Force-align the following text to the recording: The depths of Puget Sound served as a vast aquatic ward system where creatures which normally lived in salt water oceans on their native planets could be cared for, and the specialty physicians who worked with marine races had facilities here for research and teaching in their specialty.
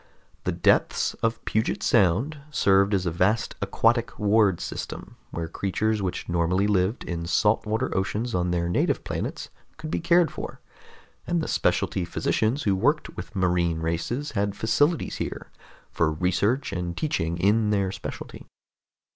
The 0.45 0.51
depths 0.51 1.13
of 1.21 1.45
Puget 1.45 1.83
Sound 1.83 2.39
served 2.49 2.95
as 2.95 3.05
a 3.05 3.11
vast 3.11 3.53
aquatic 3.61 4.17
ward 4.17 4.59
system 4.59 5.15
where 5.29 5.47
creatures 5.47 6.01
which 6.01 6.27
normally 6.27 6.65
lived 6.65 7.03
in 7.03 7.27
salt 7.27 7.67
water 7.67 7.95
oceans 7.95 8.33
on 8.33 8.49
their 8.49 8.67
native 8.67 9.03
planets 9.03 9.49
could 9.77 9.91
be 9.91 9.99
cared 9.99 10.31
for, 10.31 10.59
and 11.27 11.39
the 11.39 11.47
specialty 11.47 12.03
physicians 12.03 12.63
who 12.63 12.75
worked 12.75 13.15
with 13.15 13.35
marine 13.35 13.77
races 13.79 14.31
had 14.31 14.55
facilities 14.57 15.17
here 15.17 15.51
for 15.91 16.11
research 16.11 16.73
and 16.73 16.97
teaching 16.97 17.37
in 17.37 17.69
their 17.69 17.91
specialty. 17.91 18.47